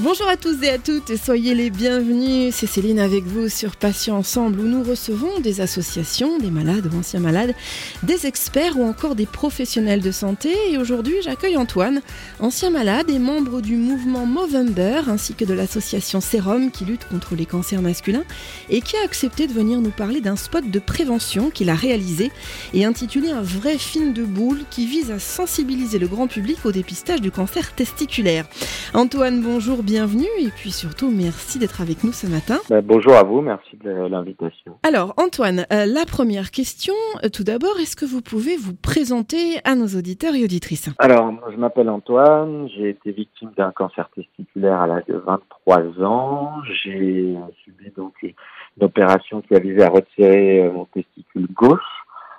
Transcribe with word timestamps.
Bonjour 0.00 0.26
à 0.26 0.36
tous 0.36 0.60
et 0.64 0.70
à 0.70 0.78
toutes 0.78 1.08
et 1.10 1.16
soyez 1.16 1.54
les 1.54 1.70
bienvenus. 1.70 2.52
C'est 2.56 2.66
Céline 2.66 2.98
avec 2.98 3.22
vous 3.22 3.48
sur 3.48 3.76
Patients 3.76 4.16
Ensemble 4.16 4.58
où 4.58 4.64
nous 4.64 4.82
recevons 4.82 5.38
des 5.38 5.60
associations, 5.60 6.36
des 6.40 6.50
malades 6.50 6.92
ou 6.92 6.98
anciens 6.98 7.20
malades, 7.20 7.54
des 8.02 8.26
experts 8.26 8.76
ou 8.76 8.82
encore 8.82 9.14
des 9.14 9.24
professionnels 9.24 10.00
de 10.00 10.10
santé. 10.10 10.52
Et 10.68 10.78
aujourd'hui, 10.78 11.14
j'accueille 11.22 11.56
Antoine, 11.56 12.02
ancien 12.40 12.70
malade 12.70 13.08
et 13.08 13.20
membre 13.20 13.60
du 13.60 13.76
mouvement 13.76 14.26
Movember 14.26 15.02
ainsi 15.06 15.34
que 15.34 15.44
de 15.44 15.54
l'association 15.54 16.20
Serum 16.20 16.72
qui 16.72 16.84
lutte 16.84 17.06
contre 17.08 17.36
les 17.36 17.46
cancers 17.46 17.80
masculins 17.80 18.24
et 18.70 18.80
qui 18.80 18.96
a 18.96 19.04
accepté 19.04 19.46
de 19.46 19.52
venir 19.52 19.80
nous 19.80 19.90
parler 19.90 20.20
d'un 20.20 20.36
spot 20.36 20.68
de 20.68 20.78
prévention 20.80 21.50
qu'il 21.50 21.70
a 21.70 21.76
réalisé 21.76 22.32
et 22.74 22.84
intitulé 22.84 23.30
Un 23.30 23.42
vrai 23.42 23.78
film 23.78 24.12
de 24.12 24.24
boule 24.24 24.64
qui 24.70 24.86
vise 24.86 25.12
à 25.12 25.20
sensibiliser 25.20 26.00
le 26.00 26.08
grand 26.08 26.26
public 26.26 26.58
au 26.64 26.72
dépistage 26.72 27.20
du 27.20 27.30
cancer 27.30 27.76
testiculaire. 27.76 28.46
Antoine, 28.92 29.40
bonjour, 29.40 29.83
bienvenue 29.84 30.24
et 30.40 30.48
puis 30.48 30.70
surtout 30.70 31.10
merci 31.10 31.58
d'être 31.58 31.82
avec 31.82 32.04
nous 32.04 32.12
ce 32.12 32.26
matin. 32.26 32.56
Ben, 32.70 32.82
bonjour 32.82 33.12
à 33.14 33.22
vous, 33.22 33.42
merci 33.42 33.76
de 33.84 33.90
l'invitation. 34.08 34.78
Alors 34.82 35.12
Antoine, 35.18 35.66
euh, 35.72 35.84
la 35.84 36.06
première 36.06 36.50
question, 36.50 36.94
euh, 37.22 37.28
tout 37.28 37.44
d'abord, 37.44 37.78
est-ce 37.78 37.94
que 37.94 38.06
vous 38.06 38.22
pouvez 38.22 38.56
vous 38.56 38.74
présenter 38.74 39.58
à 39.64 39.74
nos 39.74 39.86
auditeurs 39.88 40.34
et 40.34 40.42
auditrices? 40.42 40.88
Alors, 40.98 41.34
je 41.52 41.56
m'appelle 41.56 41.90
Antoine, 41.90 42.66
j'ai 42.74 42.90
été 42.90 43.12
victime 43.12 43.50
d'un 43.58 43.72
cancer 43.72 44.08
testiculaire 44.16 44.80
à 44.80 44.86
l'âge 44.86 45.04
de 45.06 45.16
23 45.16 46.02
ans. 46.02 46.62
J'ai 46.82 47.36
subi 47.62 47.90
donc 47.94 48.14
une 48.22 48.84
opération 48.84 49.42
qui 49.42 49.54
a 49.54 49.58
visé 49.58 49.82
à 49.82 49.90
retirer 49.90 50.62
euh, 50.62 50.72
mon 50.72 50.86
testicule 50.86 51.46
gauche. 51.52 51.80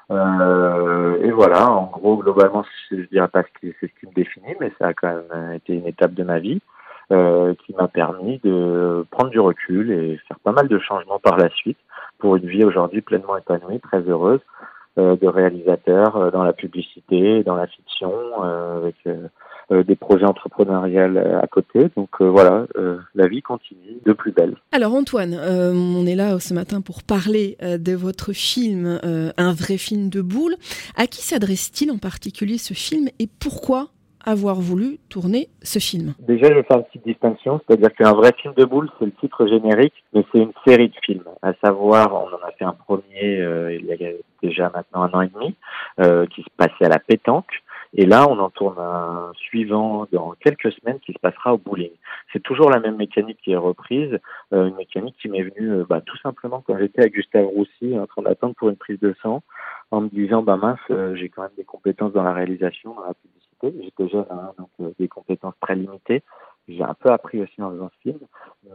Euh, 0.10 1.22
et 1.24 1.30
voilà, 1.30 1.70
en 1.70 1.86
gros, 1.86 2.18
globalement, 2.18 2.66
je 2.90 3.06
dirais 3.12 3.28
pas 3.28 3.44
que 3.44 3.50
c'est 3.62 3.76
ce 3.82 4.00
qui 4.00 4.08
me 4.08 4.14
définit, 4.14 4.56
mais 4.60 4.72
ça 4.80 4.88
a 4.88 4.94
quand 4.94 5.14
même 5.14 5.54
été 5.54 5.76
une 5.76 5.88
étape 5.88 6.16
de 6.16 6.24
ma 6.24 6.40
vie 6.40 6.60
qui 7.10 7.74
m'a 7.78 7.88
permis 7.88 8.40
de 8.44 9.06
prendre 9.12 9.30
du 9.30 9.40
recul 9.40 9.92
et 9.92 10.20
faire 10.28 10.40
pas 10.40 10.52
mal 10.52 10.68
de 10.68 10.80
changements 10.80 11.20
par 11.20 11.38
la 11.38 11.50
suite 11.50 11.78
pour 12.18 12.36
une 12.36 12.48
vie 12.48 12.64
aujourd'hui 12.64 13.02
pleinement 13.02 13.38
épanouie, 13.38 13.80
très 13.80 14.02
heureuse, 14.02 14.40
euh, 14.98 15.18
de 15.18 15.28
réalisateur 15.28 16.16
euh, 16.16 16.32
dans 16.32 16.46
la 16.46 16.54
publicité, 16.54 17.44
dans 17.44 17.58
la 17.58 17.68
fiction, 17.68 18.14
euh, 18.46 18.78
avec 18.78 18.96
euh, 19.06 19.84
des 19.84 19.98
projets 19.98 20.24
entrepreneuriales 20.24 21.18
à 21.42 21.48
côté. 21.48 21.90
Donc 21.98 22.22
voilà, 22.22 22.66
la 23.16 23.28
vie 23.28 23.42
continue 23.42 23.98
de 24.06 24.14
plus 24.14 24.32
belle. 24.32 24.56
Alors 24.72 24.94
Antoine, 24.94 25.34
on 25.34 26.06
est 26.06 26.14
là 26.14 26.40
ce 26.40 26.54
matin 26.54 26.82
pour 26.82 27.02
parler 27.02 27.58
de 27.62 27.96
votre 27.96 28.32
film, 28.32 29.00
un 29.04 29.54
vrai 29.54 29.78
film 29.78 30.10
de 30.10 30.22
boule. 30.22 30.56
À 30.96 31.08
qui 31.08 31.24
s'adresse-t-il 31.24 31.90
en 31.90 31.98
particulier 31.98 32.60
ce 32.60 32.76
film 32.76 33.08
et 33.18 33.28
pourquoi 33.28 33.88
avoir 34.26 34.56
voulu 34.56 34.98
tourner 35.10 35.48
ce 35.62 35.80
film 35.80 36.14
Déjà, 36.20 36.48
je 36.48 36.54
vais 36.56 36.64
faire 36.64 36.78
une 36.78 36.84
petite 36.84 37.06
distinction, 37.06 37.62
c'est-à-dire 37.66 37.94
qu'un 37.94 38.14
vrai 38.14 38.32
film 38.42 38.54
de 38.56 38.66
boule, 38.66 38.90
c'est 39.00 39.06
le 39.06 39.12
titre 39.12 39.48
générique, 39.48 39.94
mais 40.14 40.26
c'est 40.32 40.40
une 40.40 40.54
série 40.68 40.90
de 40.90 40.96
films. 41.04 41.24
À 41.42 41.54
savoir, 41.64 42.14
on 42.14 42.28
en 42.28 42.48
a 42.48 42.52
fait 42.58 42.66
un 42.66 42.74
premier 42.74 43.40
euh, 43.40 43.76
il 43.76 43.86
y 43.86 43.94
a 43.94 44.12
déjà 44.42 44.72
maintenant 44.74 45.04
un 45.04 45.12
an 45.12 45.22
et 45.22 45.28
demi, 45.28 45.56
euh, 46.00 46.26
qui 46.28 46.42
se 46.42 46.50
passait 46.58 46.86
à 46.86 46.90
la 46.90 47.00
pétanque. 47.00 47.62
Et 47.98 48.06
là, 48.06 48.28
on 48.30 48.38
en 48.40 48.50
tourne 48.50 48.78
un 48.78 49.32
suivant 49.36 50.06
dans 50.12 50.34
quelques 50.42 50.74
semaines 50.74 51.00
qui 51.00 51.14
se 51.14 51.20
passera 51.20 51.54
au 51.54 51.58
bowling. 51.58 51.92
C'est 52.34 52.44
toujours 52.44 52.70
la 52.70 52.80
même 52.80 52.98
mécanique 52.98 53.38
qui 53.42 53.52
est 53.52 53.58
reprise, 53.58 54.20
euh, 54.54 54.68
une 54.68 54.76
mécanique 54.76 55.16
qui 55.22 55.30
m'est 55.30 55.44
venue 55.44 55.84
bah, 55.88 56.02
tout 56.02 56.18
simplement 56.18 56.62
quand 56.66 56.78
j'étais 56.78 57.04
à 57.04 57.08
Gustave 57.08 57.46
Roussy 57.46 57.98
en 57.98 58.06
train 58.08 58.24
d'attendre 58.24 58.56
pour 58.56 58.70
une 58.70 58.76
prise 58.76 59.00
de 59.00 59.16
sang, 59.22 59.44
en 59.92 60.02
me 60.02 60.10
disant 60.10 60.42
bah 60.42 60.58
mince, 60.58 60.80
j'ai 61.14 61.30
quand 61.30 61.44
même 61.44 61.52
des 61.58 61.64
compétences 61.64 62.12
dans 62.12 62.24
la 62.24 62.34
réalisation, 62.34 62.96
dans 62.96 63.06
la 63.06 63.14
publicité. 63.14 63.45
J'étais 63.82 64.08
jeune, 64.10 64.26
hein, 64.30 64.52
donc 64.58 64.96
des 64.98 65.08
compétences 65.08 65.56
très 65.62 65.76
limitées. 65.76 66.24
J'ai 66.68 66.82
un 66.82 66.96
peu 66.96 67.12
appris 67.12 67.42
aussi 67.42 67.62
en 67.62 67.70
faisant 67.72 67.92
ce 67.96 68.10
film, 68.10 68.20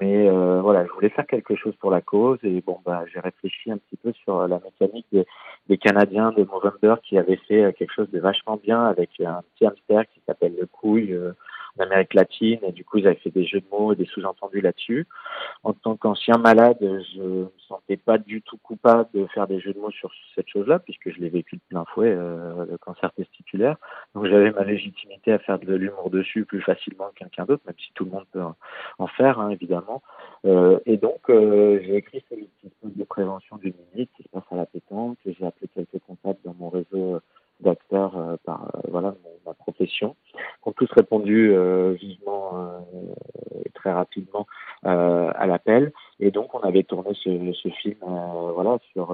mais 0.01 0.29
euh, 0.29 0.61
voilà, 0.61 0.87
je 0.87 0.93
voulais 0.93 1.09
faire 1.09 1.27
quelque 1.27 1.57
chose 1.57 1.75
pour 1.81 1.91
la 1.91 2.01
cause 2.01 2.39
et 2.45 2.61
bon 2.61 2.79
bah 2.85 3.05
j'ai 3.13 3.19
réfléchi 3.19 3.73
un 3.73 3.79
petit 3.79 3.97
peu 3.97 4.13
sur 4.13 4.47
la 4.47 4.61
mécanique 4.61 5.07
des, 5.13 5.79
Canadiens 5.79 6.31
de 6.31 6.45
Movember 6.45 6.95
qui 7.03 7.19
avaient 7.19 7.41
fait 7.49 7.65
euh, 7.65 7.73
quelque 7.73 7.93
chose 7.93 8.09
de 8.11 8.21
vachement 8.21 8.61
bien 8.63 8.85
avec 8.85 9.21
un 9.21 9.43
petit 9.55 9.67
hamster 9.67 10.05
qui 10.15 10.21
s'appelle 10.25 10.55
le 10.57 10.67
couille 10.67 11.13
euh, 11.15 11.33
en 11.81 11.85
Amérique 11.85 12.15
latine 12.15 12.59
et 12.63 12.73
du 12.73 12.85
coup 12.85 12.99
ils 12.99 13.07
avaient 13.07 13.17
fait 13.17 13.31
des 13.31 13.45
jeux 13.45 13.61
de 13.61 13.67
mots 13.71 13.93
et 13.93 13.97
des 13.97 14.05
sous-entendus 14.07 14.61
là-dessus. 14.61 15.07
En 15.63 15.73
tant 15.73 15.97
qu'ancien 15.97 16.37
malade, 16.37 16.79
je 16.81 17.23
me 17.23 17.53
sentais 17.69 17.97
pas 17.97 18.19
du 18.19 18.43
tout 18.43 18.59
coupable 18.59 19.09
de 19.15 19.27
faire 19.27 19.47
des 19.47 19.61
jeux 19.61 19.73
de 19.73 19.79
mots 19.79 19.91
sur 19.91 20.11
cette 20.35 20.49
chose-là 20.49 20.79
puisque 20.79 21.11
je 21.11 21.21
l'ai 21.21 21.29
vécu 21.29 21.57
de 21.57 21.63
plein 21.69 21.85
fouet, 21.87 22.11
euh, 22.11 22.67
le 22.71 22.79
cancer 22.79 23.13
testiculaire. 23.13 23.77
Donc 24.15 24.27
j'avais 24.27 24.51
ma 24.51 24.65
légitimité 24.65 25.33
à 25.33 25.39
faire 25.39 25.59
de 25.59 25.75
l'humour 25.75 26.11
dessus 26.11 26.45
plus 26.45 26.63
facilement 26.63 27.09
que 27.15 27.21
quelqu'un 27.21 27.45
d'autre, 27.45 27.63
même 27.67 27.77
si 27.79 27.93
tout 27.95 28.05
le 28.05 28.11
monde 28.11 28.27
peut 28.33 28.43
en 28.99 29.07
faire 29.07 29.41
hein, 29.41 29.51
évidemment. 29.51 30.03
Euh, 30.45 30.79
et 30.87 30.97
donc 30.97 31.31
euh, 31.31 31.81
j'ai 31.83 31.97
écrit 31.97 32.23
ce 32.29 32.35
petit 32.35 32.73
de 32.83 33.05
prévention 33.05 33.57
du 33.57 33.73
minute 33.95 34.11
qui 34.17 34.23
se 34.25 34.29
passe 34.29 34.45
à 34.51 34.57
la 34.57 34.67
pétanque. 34.67 35.19
J'ai 35.25 35.47
appelé 35.47 35.69
quelques 35.75 36.03
contacts 36.07 36.45
dans 36.45 36.55
mon 36.59 36.69
réseau 36.69 37.21
d'acteurs 37.61 38.17
euh, 38.17 38.37
par 38.45 38.65
euh, 38.75 38.81
voilà 38.91 39.15
mon, 39.23 39.31
ma 39.47 39.55
profession, 39.55 40.17
qui 40.33 40.69
ont 40.69 40.73
tous 40.73 40.91
euh, 41.31 41.93
vivement 41.93 42.71
et 43.65 43.71
très 43.71 43.93
rapidement 43.93 44.47
à 44.83 45.47
l'appel. 45.47 45.93
Et 46.21 46.31
donc 46.31 46.55
on 46.55 46.61
avait 46.61 46.83
tourné 46.83 47.11
ce, 47.15 47.69
film 47.83 47.99
voilà 48.55 48.79
sur 48.93 49.09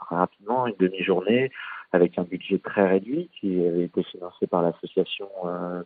très 0.00 0.16
rapidement 0.16 0.66
une 0.66 0.74
demi-journée 0.78 1.50
avec 1.92 2.18
un 2.18 2.24
budget 2.24 2.58
très 2.58 2.86
réduit 2.86 3.30
qui 3.40 3.64
avait 3.64 3.84
été 3.84 4.02
financé 4.02 4.46
par 4.46 4.62
l'association 4.62 5.28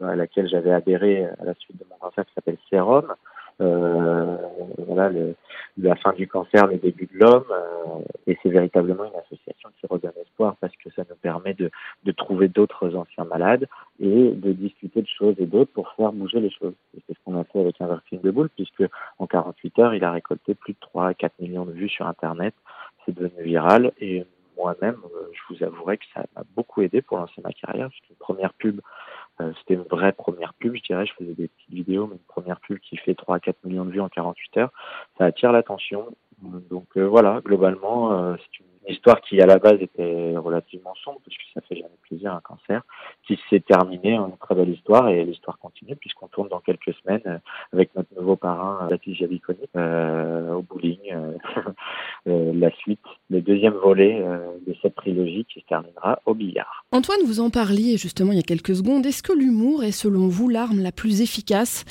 à 0.01 0.17
laquelle 0.17 0.49
j'avais 0.49 0.73
adhéré 0.73 1.25
à 1.25 1.45
la 1.45 1.55
suite 1.55 1.79
de 1.79 1.85
mon 1.91 1.97
cancer 1.97 2.25
qui 2.25 2.33
s'appelle 2.35 2.59
Serum. 2.71 3.15
Euh, 3.61 4.37
voilà, 4.87 5.11
la 5.79 5.97
fin 5.97 6.13
du 6.13 6.29
cancer, 6.29 6.67
le 6.69 6.77
début 6.77 7.09
de 7.13 7.19
l'homme, 7.19 7.45
euh, 7.51 8.05
et 8.29 8.39
c'est 8.43 8.51
véritablement 8.51 9.05
une 9.05 9.19
association 9.19 9.69
qui 9.81 9.87
redonne 9.89 10.13
parce 10.61 10.75
que 10.77 10.91
ça 10.91 11.03
nous 11.09 11.17
permet 11.17 11.55
de, 11.55 11.71
trouver 12.13 12.49
d'autres 12.49 12.95
anciens 12.97 13.25
malades 13.25 13.69
et 14.01 14.31
de 14.31 14.53
discuter 14.53 15.03
de 15.03 15.07
choses 15.07 15.35
et 15.39 15.47
d'autres 15.47 15.73
pour 15.73 15.93
faire 15.93 16.13
bouger 16.13 16.41
les 16.41 16.51
choses. 16.51 16.75
C'est 16.95 17.15
ce 17.15 17.19
qu'on 17.25 17.39
a 17.39 17.45
fait 17.45 17.61
avec 17.61 17.81
un 17.81 18.01
film 18.09 18.23
de 18.23 18.31
boule, 18.31 18.49
puisque 18.51 18.85
en 19.19 19.27
48 19.27 19.79
heures, 19.79 19.95
il 19.95 20.05
a 20.05 20.13
récolté 20.13 20.55
plus 20.55 20.73
de 20.73 20.79
3 20.81 21.09
à 21.09 21.15
4 21.15 21.39
millions 21.41 21.65
de 21.65 21.73
vues 21.73 21.89
sur 21.89 22.07
Internet. 22.07 22.55
C'est 23.05 23.15
devenu 23.15 23.43
viral 23.43 23.93
et 24.01 24.25
moi-même, 24.59 24.97
euh, 25.15 25.31
je 25.33 25.55
vous 25.55 25.63
avouerai 25.63 25.99
que 25.99 26.05
ça 26.13 26.25
m'a 26.37 26.43
beaucoup 26.57 26.83
aidé 26.83 27.01
pour 27.01 27.17
lancer 27.17 27.41
ma 27.43 27.53
carrière. 27.53 27.89
C'était 27.95 28.11
une 28.11 28.17
première 28.17 28.53
pub, 28.55 28.81
euh, 29.41 29.53
c'était 29.59 29.75
une 29.75 29.89
vraie 29.89 30.13
première 30.13 30.53
pub, 30.55 30.75
je 30.75 30.83
dirais. 30.83 31.07
Je 31.07 31.15
faisais 31.15 31.35
des 31.35 31.49
petites 31.49 31.71
vidéos, 31.71 32.07
mais 32.07 32.17
une 32.17 32.27
première 32.27 32.61
pub 32.61 32.79
qui 32.81 32.97
fait 32.97 33.15
3 33.15 33.37
à 33.37 33.41
4 33.41 33.65
millions 33.65 33.85
de 33.85 33.91
vues 33.91 34.01
en 34.01 34.09
48 34.09 34.57
heures, 34.59 34.73
ça 35.17 35.27
attire 35.27 35.53
l'attention. 35.53 36.09
Donc 36.43 36.87
euh, 36.97 37.07
voilà, 37.07 37.41
globalement, 37.45 38.37
c'est 38.37 38.61
une 38.61 38.67
histoire 38.89 39.21
qui 39.21 39.41
à 39.41 39.47
la 39.47 39.59
base 39.59 39.81
était 39.81 40.37
relativement 40.37 40.95
sombre, 41.05 41.21
puisque 41.25 41.43
ça 41.55 41.61
fait 41.61 41.77
jamais 41.77 41.89
plaisir 42.09 42.33
un 42.33 42.41
cancer, 42.41 42.83
qui 43.27 43.39
s'est 43.51 43.61
terminé 43.61 44.19
en 44.19 44.29
une 44.29 44.37
très 44.39 44.55
belle 44.55 44.71
histoire, 44.71 45.09
et 45.09 45.25
l'histoire 45.25 45.59
continue, 45.59 45.97
puisqu'on 45.97 46.29
tourne 46.29 46.49
dans 46.49 46.61
quelques 46.61 46.95
semaines 47.03 47.23
euh, 47.27 47.39
avec 47.73 47.95
notre 47.95 48.09
nouveau 48.19 48.37
parrain, 48.37 48.87
Baptiste 48.89 49.21
Javiconi, 49.21 49.59
euh, 49.77 50.55
au 50.55 50.63
bowling, 50.63 50.99
euh, 52.27 52.53
la 52.55 52.71
suite, 52.77 53.01
le 53.31 53.41
deuxième 53.41 53.75
volet 53.75 54.25
de 54.67 54.75
cette 54.83 54.95
trilogie 54.95 55.47
qui 55.53 55.61
se 55.61 55.67
terminera 55.67 56.21
au 56.27 56.35
billard. 56.35 56.85
Antoine, 56.93 57.21
vous 57.27 57.41
en 57.41 57.51
parliez 57.51 57.97
justement 57.97 58.33
il 58.33 58.37
y 58.37 58.41
a 58.41 58.43
quelques 58.43 58.75
secondes. 58.75 59.05
Est-ce 59.05 59.23
que 59.23 59.33
l'humour 59.33 59.85
est 59.85 59.93
selon 59.93 60.29
vous 60.29 60.49
l'arme 60.49 60.81
la 60.81 60.93
plus 60.93 61.21
efficace 61.21 61.85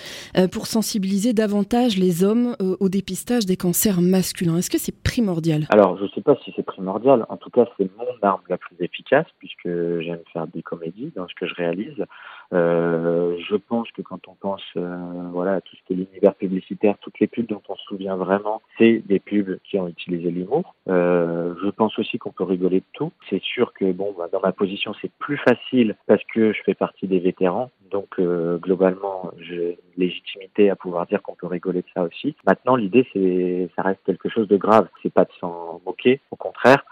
pour 0.52 0.66
sensibiliser 0.66 1.34
davantage 1.34 1.98
les 1.98 2.24
hommes 2.24 2.56
au 2.60 2.90
dépistage 2.90 3.46
des 3.46 3.58
cancers 3.58 4.02
masculins? 4.02 4.58
Est-ce 4.58 4.70
que 4.70 4.80
c'est 4.80 5.04
primordial? 5.04 5.66
Alors, 5.70 5.98
je 5.98 6.04
ne 6.04 6.10
sais 6.10 6.22
pas 6.22 6.36
si 6.44 6.52
c'est 6.56 6.64
primordial. 6.64 6.87
En 6.88 7.38
tout 7.38 7.50
cas, 7.50 7.66
c'est 7.78 7.90
mon 7.98 8.08
arme 8.22 8.42
la 8.50 8.58
plus 8.58 8.76
efficace 8.80 9.28
puisque 9.40 9.68
j'aime 9.68 10.22
faire 10.32 10.48
des 10.48 10.64
comédies 10.64 11.12
dans 11.16 11.28
ce 11.28 11.36
que 11.36 11.46
je 11.46 11.54
réalise. 11.56 12.06
Euh, 12.54 13.38
je 13.50 13.56
pense 13.56 13.92
que 13.92 14.02
quand 14.02 14.28
on 14.28 14.34
pense 14.34 14.64
euh, 14.78 14.98
voilà 15.32 15.56
à 15.56 15.62
tout 15.62 15.76
ce 15.76 15.82
qui 15.86 15.94
est 15.94 15.96
l'univers 16.06 16.36
publicitaire, 16.36 16.96
toutes 17.02 17.20
les 17.20 17.28
pubs 17.28 17.46
dont 17.46 17.62
on 17.68 17.76
se 17.76 17.84
souvient 17.84 18.16
vraiment, 18.16 18.62
c'est 18.78 19.02
des 19.06 19.20
pubs 19.20 19.60
qui 19.64 19.78
ont 19.78 19.88
utilisé 19.88 20.32
l'humour. 20.32 20.76
Euh, 20.88 21.54
je 21.64 21.70
pense 21.70 21.98
aussi 22.00 22.18
qu'on 22.18 22.32
peut 22.32 22.44
rigoler 22.44 22.80
de 22.80 22.86
tout. 22.94 23.12
C'est 23.30 23.42
sûr 23.42 23.74
que 23.74 23.92
bon, 23.92 24.14
bah, 24.18 24.28
dans 24.32 24.40
ma 24.42 24.52
position, 24.52 24.94
c'est 25.02 25.12
plus 25.20 25.38
facile 25.38 25.96
parce 26.08 26.24
que 26.34 26.54
je 26.54 26.62
fais 26.64 26.74
partie 26.74 27.08
des 27.08 27.20
vétérans. 27.20 27.70
Donc 27.92 28.20
euh, 28.20 28.58
globalement, 28.58 29.32
j'ai 29.40 29.78
une 29.96 30.04
légitimité 30.04 30.70
à 30.70 30.76
pouvoir 30.76 31.06
dire 31.08 31.22
qu'on 31.22 31.36
peut 31.36 31.48
rigoler 31.48 31.82
de 31.82 31.88
ça 31.94 32.04
aussi. 32.04 32.36
Maintenant, 32.46 32.76
l'idée, 32.76 33.06
c'est 33.14 33.70
ça 33.76 33.82
reste 33.82 34.02
quelque 34.06 34.30
chose 34.30 34.48
de 34.48 34.58
grave. 34.58 34.88
C'est 35.04 35.14
pas 35.14 35.26
de 35.26 35.32
s'en 35.40 35.82
moquer, 35.86 36.22
au 36.32 36.36
contraire, 36.36 36.84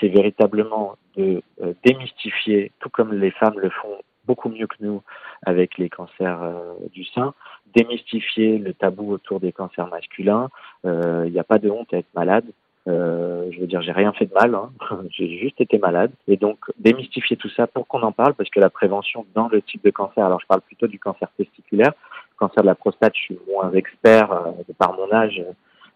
c'est 0.00 0.08
véritablement 0.08 0.96
de 1.16 1.42
euh, 1.62 1.74
démystifier, 1.84 2.72
tout 2.80 2.88
comme 2.90 3.12
les 3.12 3.30
femmes 3.32 3.58
le 3.58 3.70
font 3.70 3.98
beaucoup 4.26 4.48
mieux 4.48 4.66
que 4.66 4.76
nous 4.80 5.02
avec 5.44 5.78
les 5.78 5.88
cancers 5.88 6.42
euh, 6.42 6.74
du 6.92 7.04
sein, 7.04 7.34
démystifier 7.74 8.58
le 8.58 8.74
tabou 8.74 9.12
autour 9.12 9.40
des 9.40 9.52
cancers 9.52 9.88
masculins. 9.88 10.48
Il 10.84 11.30
n'y 11.32 11.38
a 11.38 11.44
pas 11.44 11.58
de 11.58 11.70
honte 11.70 11.92
à 11.94 11.98
être 11.98 12.14
malade. 12.14 12.44
Euh, 12.88 13.48
je 13.52 13.60
veux 13.60 13.66
dire, 13.66 13.80
j'ai 13.82 13.92
rien 13.92 14.12
fait 14.12 14.26
de 14.26 14.34
mal, 14.34 14.54
hein. 14.54 14.70
j'ai 15.10 15.38
juste 15.38 15.60
été 15.60 15.78
malade. 15.78 16.12
Et 16.26 16.36
donc, 16.36 16.58
démystifier 16.78 17.36
tout 17.36 17.48
ça 17.50 17.66
pour 17.66 17.86
qu'on 17.86 18.02
en 18.02 18.12
parle, 18.12 18.34
parce 18.34 18.50
que 18.50 18.60
la 18.60 18.70
prévention 18.70 19.24
dans 19.34 19.48
le 19.48 19.62
type 19.62 19.84
de 19.84 19.90
cancer, 19.90 20.24
alors 20.24 20.40
je 20.40 20.46
parle 20.46 20.62
plutôt 20.62 20.86
du 20.86 20.98
cancer 20.98 21.28
testiculaire, 21.36 21.92
cancer 22.36 22.62
de 22.62 22.66
la 22.66 22.74
prostate, 22.74 23.14
je 23.14 23.20
suis 23.20 23.38
moins 23.48 23.72
expert 23.72 24.32
euh, 24.32 24.50
de 24.66 24.72
par 24.72 24.94
mon 24.94 25.12
âge. 25.12 25.42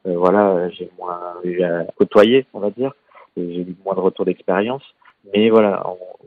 Euh, 0.06 0.16
voilà, 0.16 0.68
j'ai 0.70 0.88
moins 0.98 1.34
eu 1.42 1.62
à 1.62 1.84
côtoyer, 1.96 2.46
on 2.54 2.60
va 2.60 2.70
dire. 2.70 2.92
J'ai 3.36 3.62
eu 3.62 3.76
moins 3.84 3.94
de 3.94 4.00
retour 4.00 4.24
d'expérience. 4.24 4.82
Mais 5.34 5.50
voilà, 5.50 5.82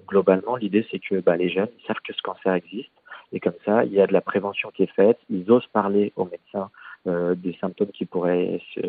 globalement, 0.07 0.55
l'idée 0.55 0.85
c'est 0.91 0.99
que 0.99 1.19
bah, 1.19 1.37
les 1.37 1.49
jeunes 1.49 1.69
ils 1.79 1.85
savent 1.85 2.01
que 2.03 2.13
ce 2.13 2.21
cancer 2.21 2.53
existe 2.53 2.91
et 3.31 3.39
comme 3.39 3.53
ça, 3.65 3.85
il 3.85 3.93
y 3.93 4.01
a 4.01 4.07
de 4.07 4.13
la 4.13 4.21
prévention 4.21 4.71
qui 4.71 4.83
est 4.83 4.93
faite. 4.93 5.19
Ils 5.29 5.49
osent 5.51 5.67
parler 5.67 6.11
aux 6.15 6.25
médecins 6.25 6.69
euh, 7.07 7.35
des 7.35 7.55
symptômes 7.61 7.91
qui 7.91 8.05
pourraient 8.05 8.59
se 8.73 8.81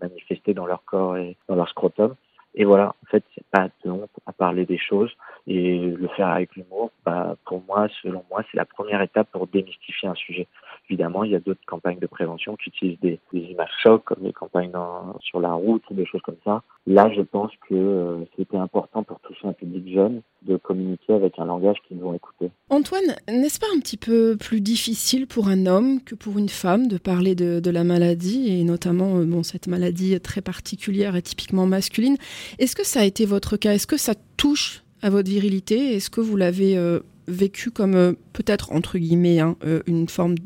manifester 0.00 0.54
dans 0.54 0.66
leur 0.66 0.84
corps 0.84 1.16
et 1.16 1.36
dans 1.48 1.54
leur 1.54 1.68
scrotum. 1.68 2.14
Et 2.54 2.64
voilà, 2.64 2.88
en 2.88 3.06
fait, 3.06 3.24
c'est 3.34 3.46
pas 3.46 3.68
de 3.84 3.90
honte 3.90 4.10
à 4.26 4.32
parler 4.32 4.66
des 4.66 4.78
choses 4.78 5.10
et 5.46 5.78
le 5.78 6.08
faire 6.08 6.28
avec 6.28 6.54
l'humour. 6.54 6.90
Bah, 7.04 7.36
pour 7.46 7.62
moi, 7.66 7.88
selon 8.02 8.24
moi, 8.30 8.42
c'est 8.50 8.58
la 8.58 8.66
première 8.66 9.00
étape 9.00 9.28
pour 9.32 9.46
démystifier 9.46 10.08
un 10.08 10.14
sujet. 10.14 10.46
Évidemment, 10.92 11.24
il 11.24 11.30
y 11.30 11.34
a 11.34 11.40
d'autres 11.40 11.64
campagnes 11.66 11.98
de 12.00 12.06
prévention 12.06 12.54
qui 12.54 12.68
utilisent 12.68 13.00
des, 13.00 13.18
des 13.32 13.40
images 13.40 13.70
chocs, 13.82 14.04
comme 14.04 14.22
les 14.22 14.34
campagnes 14.34 14.72
sur 15.20 15.40
la 15.40 15.54
route 15.54 15.82
ou 15.90 15.94
des 15.94 16.04
choses 16.04 16.20
comme 16.20 16.36
ça. 16.44 16.62
Là, 16.86 17.10
je 17.16 17.22
pense 17.22 17.50
que 17.66 17.74
euh, 17.74 18.18
c'était 18.36 18.58
important 18.58 19.02
pour 19.02 19.18
toucher 19.20 19.48
un 19.48 19.54
public 19.54 19.90
jeune 19.90 20.20
de 20.42 20.58
communiquer 20.58 21.14
avec 21.14 21.38
un 21.38 21.46
langage 21.46 21.78
qu'ils 21.88 21.98
vont 21.98 22.12
écouter. 22.12 22.50
Antoine, 22.68 23.16
n'est-ce 23.26 23.58
pas 23.58 23.68
un 23.74 23.80
petit 23.80 23.96
peu 23.96 24.36
plus 24.36 24.60
difficile 24.60 25.26
pour 25.26 25.48
un 25.48 25.64
homme 25.64 26.02
que 26.02 26.14
pour 26.14 26.36
une 26.36 26.50
femme 26.50 26.88
de 26.88 26.98
parler 26.98 27.34
de, 27.34 27.58
de 27.58 27.70
la 27.70 27.84
maladie 27.84 28.60
et 28.60 28.62
notamment 28.62 29.16
euh, 29.16 29.24
bon, 29.24 29.42
cette 29.42 29.68
maladie 29.68 30.20
très 30.20 30.42
particulière 30.42 31.16
et 31.16 31.22
typiquement 31.22 31.64
masculine? 31.64 32.18
Est-ce 32.58 32.76
que 32.76 32.84
ça 32.84 33.00
a 33.00 33.04
été 33.04 33.24
votre 33.24 33.56
cas? 33.56 33.72
Est-ce 33.72 33.86
que 33.86 33.96
ça 33.96 34.12
touche 34.36 34.82
à 35.00 35.08
votre 35.08 35.30
virilité? 35.30 35.94
Est-ce 35.94 36.10
que 36.10 36.20
vous 36.20 36.36
l'avez 36.36 36.76
euh, 36.76 37.00
vécu 37.28 37.70
comme 37.70 37.94
euh, 37.94 38.12
peut-être 38.32 38.72
entre 38.72 38.98
guillemets 38.98 39.40
hein, 39.40 39.56
euh, 39.64 39.80
une 39.86 40.08
forme 40.08 40.36
de 40.36 40.42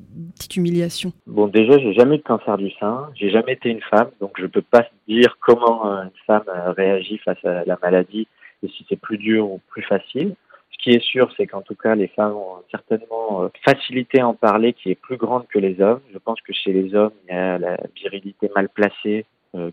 Bon, 1.26 1.48
déjà, 1.48 1.78
j'ai 1.78 1.92
jamais 1.94 2.16
eu 2.16 2.18
de 2.18 2.22
cancer 2.22 2.56
du 2.56 2.70
sein, 2.72 3.08
j'ai 3.14 3.30
jamais 3.30 3.54
été 3.54 3.68
une 3.70 3.80
femme, 3.80 4.10
donc 4.20 4.32
je 4.38 4.46
peux 4.46 4.62
pas 4.62 4.86
dire 5.08 5.38
comment 5.40 5.84
une 6.02 6.10
femme 6.26 6.44
réagit 6.76 7.18
face 7.18 7.42
à 7.44 7.64
la 7.64 7.78
maladie 7.82 8.28
et 8.62 8.68
si 8.68 8.84
c'est 8.88 9.00
plus 9.00 9.18
dur 9.18 9.50
ou 9.50 9.60
plus 9.68 9.82
facile. 9.82 10.34
Ce 10.70 10.78
qui 10.82 10.90
est 10.90 11.02
sûr, 11.02 11.32
c'est 11.36 11.46
qu'en 11.46 11.62
tout 11.62 11.74
cas, 11.74 11.94
les 11.94 12.08
femmes 12.08 12.34
ont 12.34 12.62
certainement 12.70 13.50
facilité 13.64 14.20
à 14.20 14.28
en 14.28 14.34
parler 14.34 14.72
qui 14.72 14.90
est 14.90 14.94
plus 14.94 15.16
grande 15.16 15.46
que 15.48 15.58
les 15.58 15.80
hommes. 15.80 16.00
Je 16.12 16.18
pense 16.18 16.40
que 16.42 16.52
chez 16.52 16.72
les 16.72 16.94
hommes, 16.94 17.12
il 17.28 17.34
y 17.34 17.36
a 17.36 17.58
la 17.58 17.76
virilité 17.96 18.50
mal 18.54 18.68
placée, 18.68 19.24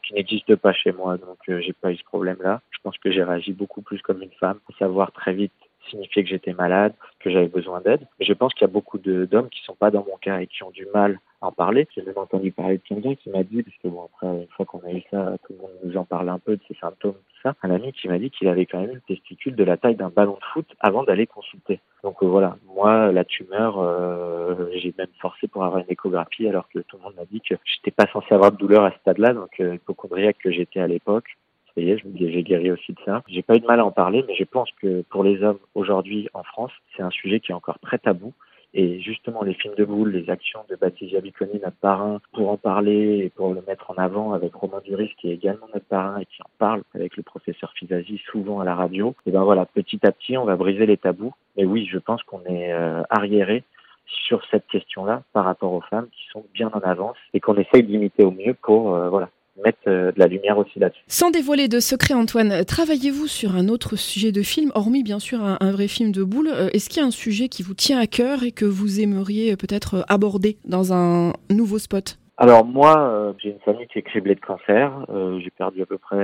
qui 0.01 0.13
n'existe 0.13 0.55
pas 0.55 0.71
chez 0.73 0.93
moi, 0.93 1.17
donc 1.17 1.37
j'ai 1.47 1.73
pas 1.73 1.91
eu 1.91 1.97
ce 1.97 2.03
problème-là. 2.05 2.61
Je 2.71 2.77
pense 2.83 2.97
que 2.97 3.11
j'ai 3.11 3.23
réagi 3.23 3.51
beaucoup 3.53 3.81
plus 3.81 4.01
comme 4.01 4.21
une 4.21 4.31
femme, 4.39 4.59
à 4.71 4.77
savoir 4.77 5.11
très 5.11 5.33
vite 5.33 5.51
signifier 5.89 6.23
que 6.23 6.29
j'étais 6.29 6.53
malade, 6.53 6.93
que 7.19 7.29
j'avais 7.29 7.47
besoin 7.47 7.81
d'aide. 7.81 8.05
Je 8.19 8.33
pense 8.33 8.53
qu'il 8.53 8.61
y 8.61 8.69
a 8.69 8.73
beaucoup 8.73 8.97
d'hommes 8.97 9.49
qui 9.49 9.63
sont 9.63 9.75
pas 9.75 9.91
dans 9.91 10.05
mon 10.05 10.17
cas 10.17 10.39
et 10.39 10.47
qui 10.47 10.63
ont 10.63 10.71
du 10.71 10.85
mal 10.93 11.19
à 11.41 11.47
en 11.47 11.51
parler. 11.51 11.87
J'ai 11.95 12.01
même 12.01 12.17
entendu 12.17 12.51
parler 12.51 12.77
de 12.77 12.83
quelqu'un 12.83 13.15
qui 13.15 13.29
m'a 13.29 13.43
dit, 13.43 13.63
parce 13.63 13.77
que 13.77 13.87
bon 13.87 14.03
après 14.05 14.27
une 14.27 14.47
fois 14.47 14.65
qu'on 14.65 14.79
a 14.79 14.91
eu 14.91 15.03
ça, 15.11 15.37
tout 15.45 15.53
le 15.53 15.59
monde 15.59 15.71
nous 15.83 15.97
en 15.97 16.05
parle 16.05 16.29
un 16.29 16.39
peu 16.39 16.55
de 16.55 16.61
ses 16.67 16.75
symptômes, 16.75 17.13
tout 17.13 17.41
ça. 17.43 17.55
Un 17.63 17.71
ami 17.71 17.91
qui 17.93 18.07
m'a 18.07 18.19
dit 18.19 18.29
qu'il 18.29 18.47
avait 18.47 18.65
quand 18.65 18.79
même 18.79 18.91
eu 18.91 18.95
le 18.95 19.01
testicule 19.01 19.55
de 19.55 19.63
la 19.63 19.77
taille 19.77 19.95
d'un 19.95 20.09
ballon 20.09 20.33
de 20.33 20.45
foot 20.53 20.67
avant 20.79 21.03
d'aller 21.03 21.27
consulter. 21.27 21.79
Donc 22.03 22.21
euh, 22.21 22.27
voilà, 22.27 22.57
moi 22.75 23.11
la 23.11 23.23
tumeur, 23.23 23.79
euh, 23.79 24.69
j'ai 24.75 24.93
même 24.97 25.07
forcé 25.21 25.47
pour 25.47 25.63
avoir 25.63 25.81
une 25.81 25.91
échographie 25.91 26.47
alors 26.47 26.67
que 26.69 26.79
tout 26.79 26.97
le 26.97 27.03
monde 27.03 27.15
m'a 27.15 27.25
dit 27.25 27.41
que 27.41 27.55
j'étais 27.65 27.91
pas 27.91 28.07
censé 28.11 28.33
avoir 28.33 28.51
de 28.51 28.57
douleur 28.57 28.83
à 28.83 28.91
ce 28.91 28.97
stade-là, 28.99 29.33
donc 29.33 29.59
euh, 29.59 29.75
hypochondriaque 29.75 30.37
que 30.37 30.51
j'étais 30.51 30.79
à 30.79 30.87
l'époque 30.87 31.37
dis, 31.81 32.31
j'ai 32.31 32.43
guéri 32.43 32.71
aussi 32.71 32.93
de 32.93 32.99
ça. 33.05 33.23
J'ai 33.27 33.41
pas 33.41 33.55
eu 33.55 33.59
de 33.59 33.65
mal 33.65 33.79
à 33.79 33.85
en 33.85 33.91
parler, 33.91 34.23
mais 34.27 34.35
je 34.35 34.43
pense 34.43 34.69
que 34.81 35.01
pour 35.09 35.23
les 35.23 35.43
hommes 35.43 35.59
aujourd'hui 35.75 36.29
en 36.33 36.43
France, 36.43 36.71
c'est 36.95 37.03
un 37.03 37.09
sujet 37.09 37.39
qui 37.39 37.51
est 37.51 37.55
encore 37.55 37.79
très 37.79 37.97
tabou. 37.97 38.33
Et 38.75 38.99
justement, 39.01 39.43
les 39.43 39.53
films 39.53 39.75
de 39.75 39.85
boules, 39.85 40.11
les 40.11 40.31
actions 40.31 40.61
de 40.67 40.75
Baptiste 40.75 41.11
Jabiconi, 41.11 41.59
notre 41.63 41.77
parrain, 41.77 42.19
pour 42.33 42.49
en 42.49 42.57
parler 42.57 43.19
et 43.19 43.29
pour 43.29 43.53
le 43.53 43.61
mettre 43.67 43.91
en 43.91 43.95
avant 43.95 44.33
avec 44.33 44.55
Romain 44.55 44.81
Duris, 44.83 45.13
qui 45.19 45.29
est 45.29 45.33
également 45.33 45.67
notre 45.71 45.85
parrain 45.85 46.17
et 46.19 46.25
qui 46.25 46.41
en 46.41 46.49
parle 46.57 46.81
avec 46.95 47.15
le 47.15 47.21
professeur 47.21 47.71
Fizazi 47.73 48.19
souvent 48.31 48.61
à 48.61 48.65
la 48.65 48.73
radio. 48.73 49.13
Et 49.27 49.31
ben 49.31 49.43
voilà, 49.43 49.67
petit 49.67 49.99
à 50.05 50.11
petit, 50.11 50.37
on 50.37 50.45
va 50.45 50.55
briser 50.55 50.87
les 50.87 50.97
tabous. 50.97 51.33
Mais 51.55 51.65
oui, 51.65 51.87
je 51.91 51.99
pense 51.99 52.23
qu'on 52.23 52.43
est 52.45 52.73
euh, 52.73 53.03
arriéré 53.11 53.63
sur 54.07 54.43
cette 54.49 54.65
question-là 54.67 55.21
par 55.33 55.45
rapport 55.45 55.73
aux 55.73 55.81
femmes 55.81 56.07
qui 56.11 56.27
sont 56.31 56.43
bien 56.53 56.71
en 56.73 56.79
avance 56.79 57.17
et 57.33 57.39
qu'on 57.39 57.55
essaye 57.55 57.83
d'imiter 57.83 58.23
au 58.23 58.31
mieux 58.31 58.55
pour 58.55 58.95
euh, 58.95 59.09
voilà 59.09 59.29
mettre 59.63 59.79
euh, 59.87 60.11
de 60.11 60.19
la 60.19 60.27
lumière 60.27 60.57
aussi 60.57 60.79
là-dessus. 60.79 61.03
Sans 61.07 61.31
dévoiler 61.31 61.67
de 61.67 61.79
secret, 61.79 62.13
Antoine, 62.13 62.65
travaillez-vous 62.65 63.27
sur 63.27 63.55
un 63.55 63.67
autre 63.67 63.95
sujet 63.95 64.31
de 64.31 64.41
film, 64.41 64.71
hormis 64.75 65.03
bien 65.03 65.19
sûr 65.19 65.41
un, 65.43 65.71
vrai 65.71 65.87
film 65.87 66.11
de 66.11 66.23
boule 66.23 66.49
euh, 66.49 66.69
Est-ce 66.73 66.89
qu'il 66.89 67.01
y 67.01 67.03
a 67.03 67.07
un 67.07 67.11
sujet 67.11 67.49
qui 67.49 67.63
vous 67.63 67.73
tient 67.73 67.99
à 67.99 68.07
cœur 68.07 68.43
et 68.43 68.51
que 68.51 68.65
vous 68.65 68.99
aimeriez 68.99 69.55
peut-être 69.55 70.05
aborder 70.07 70.57
dans 70.65 70.93
un 70.93 71.33
nouveau 71.49 71.79
spot? 71.79 72.17
Alors 72.37 72.65
moi, 72.65 72.99
euh, 72.99 73.33
j'ai 73.37 73.49
une 73.49 73.59
famille 73.59 73.87
qui 73.87 73.99
est 73.99 74.03
criblée 74.03 74.35
de 74.35 74.39
cancer. 74.39 75.05
j'ai 75.39 75.51
perdu 75.51 75.81
à 75.81 75.85
peu 75.85 75.97
près 75.97 76.17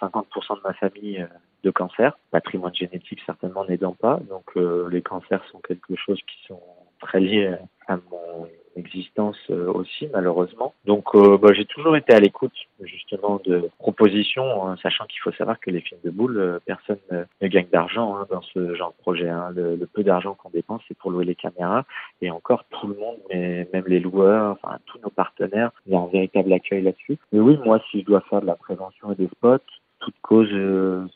50% 0.00 0.56
de 0.56 0.60
ma 0.64 0.74
famille 0.74 1.24
de 1.62 1.70
cancer. 1.70 2.18
Patrimoine 2.30 2.74
génétique 2.74 3.20
certainement 3.24 3.64
n'aidant 3.64 3.94
pas. 3.94 4.20
Donc 4.28 4.56
les 4.90 5.02
cancers 5.02 5.42
sont 5.52 5.60
quelque 5.60 5.94
chose 5.94 6.18
qui 6.18 6.46
sont 6.48 6.60
très 7.00 7.20
liés 7.20 7.54
à 7.86 7.96
mon 8.10 8.46
existence 8.76 9.36
euh, 9.50 9.72
aussi 9.72 10.08
malheureusement. 10.12 10.74
Donc 10.84 11.14
euh, 11.14 11.38
bah, 11.38 11.52
j'ai 11.52 11.64
toujours 11.64 11.96
été 11.96 12.12
à 12.14 12.20
l'écoute 12.20 12.52
justement 12.80 13.40
de 13.44 13.68
propositions, 13.78 14.66
hein, 14.66 14.76
sachant 14.82 15.04
qu'il 15.06 15.20
faut 15.20 15.32
savoir 15.32 15.58
que 15.60 15.70
les 15.70 15.80
films 15.80 16.00
de 16.04 16.10
boules, 16.10 16.38
euh, 16.38 16.58
personne 16.64 16.98
ne, 17.10 17.48
gagne 17.48 17.68
d'argent 17.72 18.16
hein, 18.16 18.26
dans 18.30 18.42
ce 18.42 18.74
genre 18.74 18.92
de 18.96 19.02
projet. 19.02 19.28
Hein. 19.28 19.50
Le, 19.54 19.76
le, 19.76 19.86
peu 19.86 20.02
d'argent 20.02 20.34
qu'on 20.34 20.50
dépense, 20.50 20.82
c'est 20.88 20.96
pour 20.96 21.10
louer 21.10 21.24
les 21.24 21.34
caméras 21.34 21.84
et 22.20 22.30
encore 22.30 22.64
tout 22.70 22.86
le 22.86 22.94
monde, 22.94 23.16
mais 23.30 23.68
même 23.72 23.84
les 23.86 24.00
loueurs, 24.00 24.52
enfin 24.52 24.78
tous 24.86 24.98
nos 25.00 25.10
partenaires, 25.10 25.70
il 25.86 25.92
y 25.92 25.96
a 25.96 26.00
un 26.00 26.06
véritable 26.06 26.52
accueil 26.52 26.82
là-dessus. 26.82 27.18
Mais 27.32 27.40
oui, 27.40 27.58
moi 27.64 27.80
si 27.90 28.00
je 28.00 28.06
dois 28.06 28.22
faire 28.22 28.40
de 28.40 28.46
la 28.46 28.56
prévention 28.56 29.12
et 29.12 29.16
des 29.16 29.28
spots, 29.28 29.58
toute 30.02 30.20
cause 30.20 30.48
euh, 30.52 31.06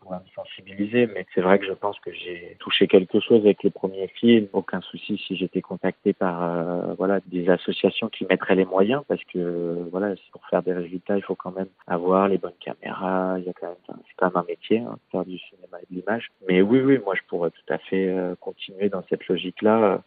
pourrait 0.00 0.18
me 0.18 0.30
sensibiliser, 0.34 1.06
mais 1.06 1.26
c'est 1.34 1.40
vrai 1.40 1.58
que 1.58 1.66
je 1.66 1.72
pense 1.72 1.98
que 2.00 2.12
j'ai 2.12 2.56
touché 2.60 2.86
quelque 2.86 3.20
chose 3.20 3.40
avec 3.40 3.62
les 3.62 3.70
premiers 3.70 4.08
films. 4.08 4.48
Aucun 4.52 4.82
souci 4.82 5.16
si 5.26 5.34
j'étais 5.34 5.62
contacté 5.62 6.12
par 6.12 6.42
euh, 6.42 6.94
voilà 6.98 7.20
des 7.26 7.48
associations 7.48 8.08
qui 8.08 8.26
mettraient 8.26 8.54
les 8.54 8.66
moyens, 8.66 9.02
parce 9.08 9.24
que 9.24 9.88
voilà 9.90 10.14
pour 10.30 10.46
faire 10.46 10.62
des 10.62 10.74
résultats, 10.74 11.16
il 11.16 11.22
faut 11.22 11.34
quand 11.34 11.52
même 11.56 11.68
avoir 11.86 12.28
les 12.28 12.38
bonnes 12.38 12.60
caméras. 12.60 13.36
Il 13.38 13.44
y 13.44 13.48
a 13.48 13.52
quand 13.58 13.68
même 13.68 13.98
c'est 14.06 14.14
quand 14.16 14.26
même 14.26 14.36
un 14.36 14.46
métier, 14.46 14.80
hein, 14.80 14.98
faire 15.10 15.24
du 15.24 15.38
cinéma 15.38 15.78
et 15.80 15.94
de 15.94 15.98
l'image. 15.98 16.28
Mais 16.46 16.60
oui, 16.60 16.80
oui, 16.80 16.98
moi 17.02 17.14
je 17.14 17.22
pourrais 17.28 17.50
tout 17.50 17.72
à 17.72 17.78
fait 17.78 18.08
euh, 18.08 18.34
continuer 18.36 18.90
dans 18.90 19.02
cette 19.08 19.26
logique-là. 19.26 20.02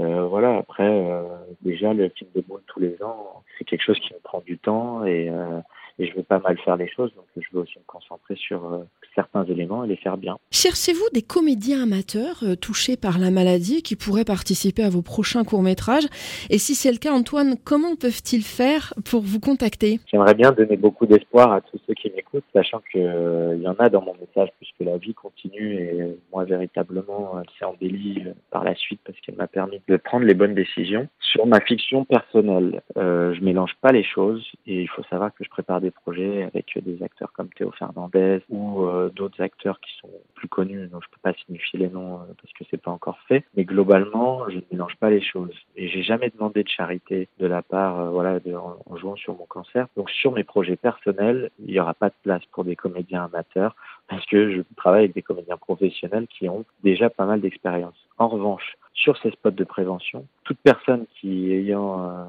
Euh, 0.00 0.26
voilà, 0.26 0.56
après, 0.56 0.88
euh, 0.88 1.22
déjà, 1.62 1.92
le 1.92 2.08
film 2.08 2.30
de 2.34 2.40
boule 2.40 2.62
tous 2.66 2.80
les 2.80 2.96
ans, 3.02 3.42
c'est 3.58 3.64
quelque 3.64 3.84
chose 3.84 3.98
qui 4.00 4.14
me 4.14 4.20
prend 4.20 4.40
du 4.40 4.56
temps 4.58 5.04
et, 5.04 5.28
euh, 5.28 5.60
et 5.98 6.06
je 6.06 6.14
veux 6.16 6.22
pas 6.22 6.38
mal 6.38 6.58
faire 6.60 6.76
les 6.76 6.88
choses, 6.88 7.12
donc 7.14 7.26
je 7.36 7.46
veux 7.52 7.60
aussi 7.60 7.78
me 7.78 7.84
concentrer 7.86 8.34
sur 8.36 8.64
euh, 8.64 8.78
certains 9.14 9.44
éléments 9.44 9.84
et 9.84 9.88
les 9.88 9.96
faire 9.96 10.16
bien. 10.16 10.38
Cherchez-vous 10.50 11.04
des 11.12 11.20
comédiens 11.20 11.82
amateurs 11.82 12.42
touchés 12.62 12.96
par 12.96 13.18
la 13.18 13.30
maladie 13.30 13.82
qui 13.82 13.96
pourraient 13.96 14.24
participer 14.24 14.82
à 14.82 14.88
vos 14.88 15.02
prochains 15.02 15.44
courts-métrages? 15.44 16.06
Et 16.48 16.56
si 16.56 16.74
c'est 16.74 16.90
le 16.90 16.96
cas, 16.96 17.12
Antoine, 17.12 17.56
comment 17.62 17.96
peuvent-ils 17.96 18.44
faire 18.44 18.94
pour 19.04 19.20
vous 19.20 19.40
contacter? 19.40 20.00
J'aimerais 20.10 20.34
bien 20.34 20.52
donner 20.52 20.76
beaucoup 20.78 21.04
d'espoir 21.04 21.52
à 21.52 21.60
tous 21.60 21.78
ceux 21.86 21.94
qui 21.94 22.10
m'écoutent, 22.16 22.44
sachant 22.54 22.80
qu'il 22.90 23.02
y 23.02 23.68
en 23.68 23.76
a 23.78 23.90
dans 23.90 24.02
mon 24.02 24.14
message, 24.14 24.48
puisque 24.58 24.80
la 24.80 24.96
vie 24.96 25.12
continue 25.12 25.74
et 25.74 26.16
moi, 26.32 26.44
véritablement, 26.44 27.38
elle 27.38 27.50
s'est 27.58 27.64
embellie 27.66 28.24
par 28.50 28.64
la 28.64 28.74
suite 28.74 29.00
parce 29.04 29.20
qu'elle 29.20 29.36
m'a 29.36 29.48
permis 29.48 29.80
de 29.90 29.96
prendre 29.96 30.24
les 30.24 30.34
bonnes 30.34 30.54
décisions. 30.54 31.08
Sur 31.18 31.46
ma 31.46 31.60
fiction 31.60 32.04
personnelle, 32.04 32.80
euh, 32.96 33.34
je 33.34 33.40
mélange 33.42 33.74
pas 33.80 33.90
les 33.90 34.04
choses 34.04 34.46
et 34.66 34.82
il 34.82 34.88
faut 34.88 35.02
savoir 35.10 35.34
que 35.34 35.42
je 35.42 35.50
prépare 35.50 35.80
des 35.80 35.90
projets 35.90 36.44
avec 36.44 36.78
des 36.78 37.02
acteurs 37.02 37.32
comme 37.32 37.48
Théo 37.48 37.72
Fernandez 37.76 38.40
ou 38.48 38.84
euh, 38.84 39.10
d'autres 39.10 39.42
acteurs 39.42 39.80
qui 39.80 39.90
sont 40.00 40.10
plus 40.34 40.46
connus, 40.46 40.86
donc 40.86 41.02
je 41.02 41.08
peux 41.10 41.20
pas 41.22 41.36
signifier 41.44 41.80
les 41.80 41.88
noms 41.88 42.14
euh, 42.14 42.32
parce 42.40 42.52
que 42.52 42.64
c'est 42.70 42.80
pas 42.80 42.92
encore 42.92 43.18
fait. 43.26 43.44
Mais 43.56 43.64
globalement, 43.64 44.48
je 44.48 44.56
ne 44.56 44.62
mélange 44.70 44.94
pas 44.96 45.10
les 45.10 45.20
choses 45.20 45.54
et 45.76 45.88
j'ai 45.88 46.02
jamais 46.02 46.30
demandé 46.30 46.62
de 46.62 46.68
charité 46.68 47.28
de 47.40 47.46
la 47.46 47.62
part, 47.62 48.00
euh, 48.00 48.10
voilà, 48.10 48.38
en, 48.46 48.76
en, 48.86 48.96
jouant 48.96 49.16
sur 49.16 49.36
mon 49.36 49.46
cancer. 49.46 49.88
Donc 49.96 50.08
sur 50.10 50.30
mes 50.30 50.44
projets 50.44 50.76
personnels, 50.76 51.50
il 51.58 51.72
y 51.72 51.80
aura 51.80 51.94
pas 51.94 52.10
de 52.10 52.14
place 52.22 52.42
pour 52.52 52.64
des 52.64 52.76
comédiens 52.76 53.24
amateurs 53.24 53.74
parce 54.10 54.26
que 54.26 54.50
je 54.50 54.62
travaille 54.76 55.04
avec 55.04 55.14
des 55.14 55.22
comédiens 55.22 55.56
professionnels 55.56 56.26
qui 56.26 56.48
ont 56.48 56.64
déjà 56.82 57.08
pas 57.08 57.26
mal 57.26 57.40
d'expérience. 57.40 57.94
En 58.18 58.26
revanche, 58.26 58.76
sur 58.92 59.16
ces 59.18 59.30
spots 59.30 59.52
de 59.52 59.64
prévention, 59.64 60.26
toute 60.42 60.58
personne 60.58 61.06
qui 61.14 61.52
ayant 61.52 62.04
euh, 62.04 62.24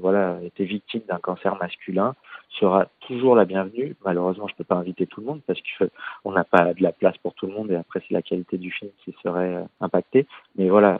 voilà 0.00 0.38
été 0.42 0.64
victime 0.64 1.02
d'un 1.06 1.18
cancer 1.18 1.54
masculin 1.56 2.14
sera 2.58 2.86
toujours 3.00 3.36
la 3.36 3.44
bienvenue. 3.44 3.94
Malheureusement, 4.04 4.48
je 4.48 4.54
peux 4.56 4.64
pas 4.64 4.76
inviter 4.76 5.06
tout 5.06 5.20
le 5.20 5.26
monde 5.26 5.42
parce 5.46 5.60
que 5.60 5.90
on 6.24 6.32
n'a 6.32 6.44
pas 6.44 6.72
de 6.72 6.82
la 6.82 6.92
place 6.92 7.18
pour 7.18 7.34
tout 7.34 7.46
le 7.46 7.52
monde 7.52 7.70
et 7.70 7.76
après 7.76 8.00
c'est 8.08 8.14
la 8.14 8.22
qualité 8.22 8.56
du 8.56 8.72
film 8.72 8.90
qui 9.04 9.14
serait 9.22 9.56
euh, 9.56 9.64
impactée. 9.80 10.26
Mais 10.56 10.70
voilà, 10.70 10.98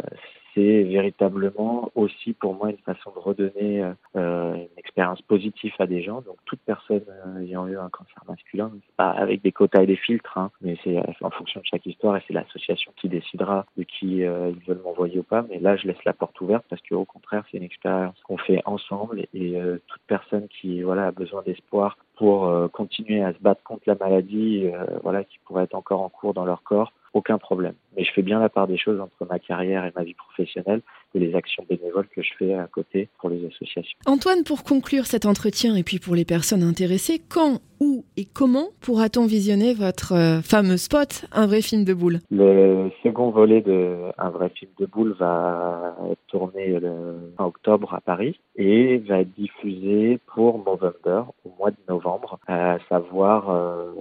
c'est 0.57 0.83
véritablement 0.85 1.91
aussi 1.95 2.33
pour 2.33 2.55
moi 2.55 2.71
une 2.71 2.79
façon 2.79 3.11
de 3.15 3.19
redonner 3.19 3.85
euh, 4.17 4.55
une 4.55 4.79
expérience 4.79 5.21
positive 5.23 5.73
à 5.79 5.87
des 5.87 6.03
gens. 6.03 6.23
Donc 6.23 6.39
toute 6.47 6.61
personne 6.61 7.05
euh, 7.09 7.41
ayant 7.41 7.67
eu 7.69 7.77
un 7.77 7.91
cancer 7.91 8.23
masculin, 8.27 8.73
pas 8.97 9.11
avec 9.11 9.43
des 9.43 9.53
quotas 9.53 9.83
et 9.83 9.87
des 9.87 9.97
filtres, 9.97 10.39
hein, 10.39 10.51
mais 10.63 10.79
c'est 10.83 10.97
en 11.21 11.31
fonction 11.31 11.61
de 11.61 11.67
chaque 11.67 11.85
histoire 11.85 12.17
et 12.17 12.23
c'est 12.27 12.33
l'association 12.33 12.93
qui 12.97 13.09
décidera 13.09 13.67
de 13.77 13.83
qui 13.83 14.25
euh, 14.25 14.51
ils 14.51 14.67
veulent 14.67 14.83
m'envoyer 14.83 15.19
ou 15.19 15.23
pas. 15.23 15.45
Mais 15.51 15.59
là, 15.59 15.77
je 15.77 15.87
laisse 15.87 16.05
la 16.05 16.15
porte 16.15 16.41
ouverte 16.41 16.65
parce 16.71 16.83
qu'au 16.83 17.05
contraire, 17.05 17.45
c'est 17.51 17.59
une 17.59 17.65
expérience 17.65 18.19
qu'on 18.25 18.39
fait 18.39 18.63
ensemble 18.65 19.27
et 19.35 19.61
euh, 19.61 19.79
toute 19.87 20.03
personne 20.07 20.49
qui 20.49 20.83
voilà 20.83 21.09
a 21.09 21.11
besoin 21.11 21.43
d'espoir 21.43 21.99
pour 22.17 22.47
euh, 22.47 22.69
continuer 22.69 23.23
à 23.23 23.33
se 23.33 23.39
battre 23.39 23.63
contre 23.63 23.83
la 23.87 23.95
maladie, 23.95 24.71
voilà, 25.03 25.25
qui 25.25 25.39
pourrait 25.45 25.65
être 25.65 25.75
encore 25.75 26.03
en 26.03 26.09
cours 26.09 26.35
dans 26.35 26.45
leur 26.45 26.63
corps, 26.63 26.93
aucun 27.13 27.39
problème. 27.39 27.75
Mais 27.97 28.05
je 28.05 28.13
fais 28.13 28.23
bien 28.23 28.39
la 28.41 28.49
part 28.49 28.67
des 28.67 28.79
choses 28.79 29.01
entre 29.01 29.27
ma 29.29 29.39
carrière 29.39 29.85
et 29.85 29.93
ma 29.95 30.05
vie 30.05 30.15
professionnelle 30.15 30.83
et 31.17 31.21
les 31.21 31.35
actions 31.35 31.65
bénévoles 31.69 32.09
que 32.15 32.23
je 32.23 32.31
fais 32.39 32.55
à 32.55 32.67
côté 32.67 33.09
pour 33.19 33.31
les 33.31 33.45
associations. 33.47 33.99
Antoine, 34.07 34.45
pour 34.45 34.65
conclure 34.65 35.07
cet 35.07 35.27
entretien 35.27 35.75
et 35.77 35.83
puis 35.83 35.99
pour 35.99 36.15
les 36.15 36.25
personnes 36.25 36.63
intéressées, 36.63 37.21
quand, 37.29 37.61
où 37.81 38.05
et 38.17 38.25
comment 38.25 38.69
pourra-t-on 38.81 39.27
visionner 39.27 39.75
votre 39.75 40.13
euh, 40.13 40.41
fameux 40.43 40.77
spot, 40.77 41.27
Un 41.33 41.47
vrai 41.47 41.63
film 41.63 41.85
de 41.85 41.95
boule? 41.95 42.21
Le 42.31 42.91
second 43.03 43.31
volet 43.31 43.61
de 43.61 43.97
Un 44.19 44.31
vrai 44.31 44.51
film 44.51 44.71
de 44.79 44.87
boule 44.87 45.15
va 45.19 45.97
être 46.11 46.27
tourné 46.29 46.79
le, 46.79 47.33
en 47.39 47.47
octobre 47.47 47.95
à 47.95 48.01
Paris 48.01 48.39
et 48.57 48.99
va 48.99 49.21
être 49.21 49.35
diffusé 49.37 50.19
pour 50.35 50.63
November 50.65 51.23
au 51.45 51.51
mois 51.59 51.71
de 51.71 51.77
novembre, 51.89 52.39
à 52.47 52.79
savoir 52.89 53.51
euh, 53.51 53.93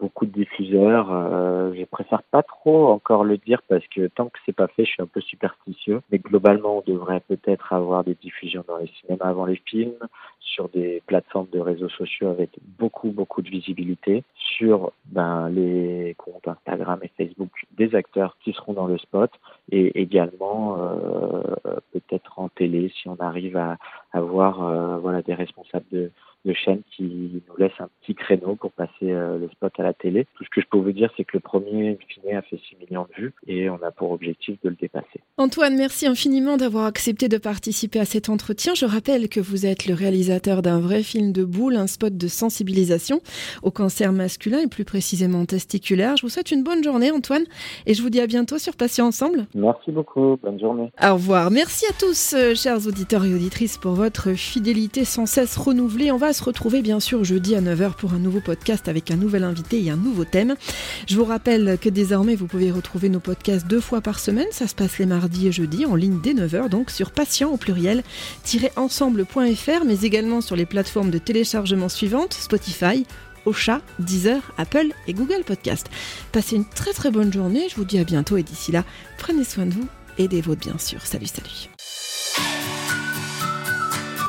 beaucoup 0.00 0.26
de 0.26 0.32
diffuseurs. 0.32 1.08
Euh, 1.10 1.72
je 1.74 1.84
préfère 1.84 2.22
pas 2.22 2.42
trop 2.42 2.88
encore 2.88 3.24
le 3.24 3.36
dire 3.36 3.62
parce 3.68 3.86
que 3.88 4.06
tant 4.08 4.26
que 4.26 4.38
c'est 4.46 4.54
pas 4.54 4.68
fait, 4.68 4.84
je 4.84 4.90
suis 4.90 5.02
un 5.02 5.06
peu 5.06 5.20
superstitieux. 5.20 6.00
Mais 6.10 6.18
globalement, 6.18 6.78
on 6.78 6.90
devrait 6.90 7.20
peut-être 7.20 7.72
avoir 7.72 8.04
des 8.04 8.14
diffusions 8.14 8.64
dans 8.68 8.76
les 8.78 8.90
cinémas 9.00 9.26
avant 9.26 9.46
les 9.46 9.60
films, 9.66 9.98
sur 10.40 10.68
des 10.68 11.02
plateformes 11.06 11.48
de 11.52 11.60
réseaux 11.60 11.88
sociaux 11.88 12.28
avec 12.28 12.50
beaucoup 12.78 13.10
beaucoup 13.10 13.42
de 13.42 13.48
visibilité, 13.48 14.24
sur 14.36 14.92
ben, 15.06 15.48
les 15.48 16.14
comptes 16.18 16.46
Instagram 16.46 17.00
et 17.02 17.10
Facebook 17.16 17.50
des 17.76 17.94
acteurs 17.94 18.36
qui 18.42 18.52
seront 18.52 18.72
dans 18.72 18.86
le 18.86 18.98
spot 18.98 19.30
et 19.70 20.00
également 20.00 20.78
euh, 20.80 21.42
peut-être 21.92 22.38
en 22.38 22.48
télé 22.48 22.90
si 23.00 23.08
on 23.08 23.16
arrive 23.16 23.56
à 23.56 23.76
avoir 24.12 24.62
euh, 24.62 24.98
voilà 24.98 25.22
des 25.22 25.34
responsables 25.34 25.86
de 25.92 26.10
de 26.44 26.52
chaînes 26.52 26.82
qui 26.96 27.02
nous 27.02 27.56
laisse 27.56 27.72
un 27.78 27.88
petit 28.00 28.14
créneau 28.14 28.56
pour 28.56 28.72
passer 28.72 28.90
euh, 29.02 29.38
le 29.38 29.48
spot 29.48 29.72
à 29.78 29.82
la 29.82 29.92
télé. 29.92 30.26
Tout 30.36 30.44
ce 30.44 30.50
que 30.50 30.60
je 30.60 30.66
peux 30.70 30.78
vous 30.78 30.92
dire, 30.92 31.10
c'est 31.16 31.24
que 31.24 31.36
le 31.36 31.40
premier, 31.40 31.98
fini, 32.08 32.32
a 32.32 32.42
fait 32.42 32.58
6 32.68 32.76
millions 32.80 33.06
de 33.10 33.22
vues 33.22 33.34
et 33.46 33.68
on 33.68 33.82
a 33.82 33.90
pour 33.90 34.12
objectif 34.12 34.56
de 34.62 34.70
le 34.70 34.76
dépasser. 34.76 35.20
Antoine, 35.36 35.76
merci 35.76 36.06
infiniment 36.06 36.56
d'avoir 36.56 36.86
accepté 36.86 37.28
de 37.28 37.38
participer 37.38 38.00
à 38.00 38.04
cet 38.04 38.28
entretien. 38.28 38.74
Je 38.74 38.86
rappelle 38.86 39.28
que 39.28 39.40
vous 39.40 39.66
êtes 39.66 39.86
le 39.86 39.94
réalisateur 39.94 40.62
d'un 40.62 40.80
vrai 40.80 41.02
film 41.02 41.32
de 41.32 41.44
boule, 41.44 41.76
un 41.76 41.86
spot 41.86 42.16
de 42.16 42.28
sensibilisation 42.28 43.20
au 43.62 43.70
cancer 43.70 44.12
masculin 44.12 44.60
et 44.60 44.68
plus 44.68 44.84
précisément 44.84 45.44
testiculaire. 45.44 46.16
Je 46.16 46.22
vous 46.22 46.28
souhaite 46.28 46.50
une 46.50 46.62
bonne 46.62 46.82
journée, 46.82 47.10
Antoine, 47.10 47.44
et 47.86 47.94
je 47.94 48.02
vous 48.02 48.10
dis 48.10 48.20
à 48.20 48.26
bientôt 48.26 48.58
sur 48.58 48.76
Patient 48.76 49.06
Ensemble. 49.06 49.46
Merci 49.54 49.90
beaucoup. 49.90 50.38
Bonne 50.42 50.60
journée. 50.60 50.90
Au 51.02 51.14
revoir. 51.14 51.50
Merci 51.50 51.86
à 51.86 51.92
tous, 51.98 52.34
euh, 52.34 52.54
chers 52.54 52.86
auditeurs 52.86 53.24
et 53.24 53.34
auditrices, 53.34 53.76
pour 53.78 53.92
votre 53.92 54.32
fidélité 54.32 55.04
sans 55.04 55.26
cesse 55.26 55.56
renouvelée. 55.56 56.12
On 56.12 56.16
va 56.16 56.27
se 56.32 56.44
retrouver 56.44 56.82
bien 56.82 57.00
sûr 57.00 57.24
jeudi 57.24 57.54
à 57.54 57.60
9h 57.60 57.94
pour 57.94 58.14
un 58.14 58.18
nouveau 58.18 58.40
podcast 58.40 58.88
avec 58.88 59.10
un 59.10 59.16
nouvel 59.16 59.44
invité 59.44 59.82
et 59.82 59.90
un 59.90 59.96
nouveau 59.96 60.24
thème. 60.24 60.54
Je 61.06 61.16
vous 61.16 61.24
rappelle 61.24 61.78
que 61.80 61.88
désormais 61.88 62.34
vous 62.34 62.46
pouvez 62.46 62.70
retrouver 62.70 63.08
nos 63.08 63.20
podcasts 63.20 63.66
deux 63.66 63.80
fois 63.80 64.00
par 64.00 64.18
semaine. 64.18 64.46
Ça 64.50 64.66
se 64.66 64.74
passe 64.74 64.98
les 64.98 65.06
mardis 65.06 65.48
et 65.48 65.52
jeudis 65.52 65.86
en 65.86 65.94
ligne 65.94 66.20
dès 66.22 66.34
9h 66.34 66.68
donc 66.68 66.90
sur 66.90 67.10
patient 67.10 67.50
au 67.50 67.56
pluriel 67.56 68.02
ensemble.fr 68.76 69.84
mais 69.86 70.00
également 70.02 70.40
sur 70.40 70.56
les 70.56 70.66
plateformes 70.66 71.10
de 71.10 71.18
téléchargement 71.18 71.88
suivantes 71.88 72.34
Spotify, 72.34 73.04
Ocha, 73.44 73.80
Deezer, 73.98 74.52
Apple 74.58 74.88
et 75.06 75.14
Google 75.14 75.44
Podcast. 75.44 75.88
Passez 76.32 76.56
une 76.56 76.64
très 76.64 76.92
très 76.92 77.10
bonne 77.10 77.32
journée, 77.32 77.68
je 77.68 77.76
vous 77.76 77.84
dis 77.84 77.98
à 77.98 78.04
bientôt 78.04 78.36
et 78.36 78.42
d'ici 78.42 78.72
là, 78.72 78.84
prenez 79.18 79.44
soin 79.44 79.66
de 79.66 79.72
vous 79.72 79.86
et 80.18 80.28
des 80.28 80.40
vôtres 80.40 80.60
bien 80.60 80.78
sûr. 80.78 81.04
Salut, 81.04 81.26
salut. 81.26 81.70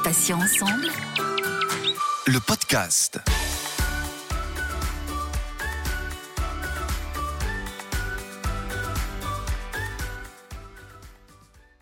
Patient 0.03 0.39
ensemble 0.39 0.87
le 2.29 2.39
podcast. 2.39 3.19